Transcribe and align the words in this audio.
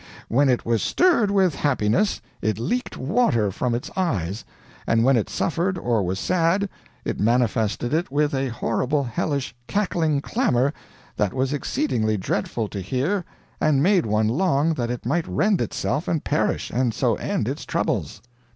When 0.29 0.49
it 0.49 0.65
was 0.65 0.81
stirred 0.81 1.29
with 1.29 1.53
happiness, 1.53 2.21
it 2.41 2.57
leaked 2.57 2.97
water 2.97 3.51
from 3.51 3.75
its 3.75 3.91
eyes; 3.95 4.43
and 4.87 5.03
when 5.03 5.15
it 5.15 5.29
suffered 5.29 5.77
or 5.77 6.01
was 6.01 6.19
sad, 6.19 6.67
it 7.05 7.19
manifested 7.19 7.93
it 7.93 8.09
with 8.11 8.33
a 8.33 8.47
horrible 8.47 9.03
hellish 9.03 9.53
cackling 9.67 10.19
clamor 10.19 10.73
that 11.17 11.35
was 11.35 11.53
exceeding 11.53 12.07
dreadful 12.17 12.67
to 12.69 12.81
hear 12.81 13.23
and 13.61 13.83
made 13.83 14.07
one 14.07 14.27
long 14.27 14.73
that 14.73 14.89
it 14.89 15.05
might 15.05 15.27
rend 15.27 15.61
itself 15.61 16.07
and 16.07 16.23
perish, 16.23 16.71
and 16.73 16.95
so 16.95 17.13
end 17.17 17.47
its 17.47 17.63
troubles. 17.63 18.23